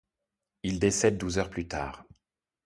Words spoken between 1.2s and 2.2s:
heures plus tard.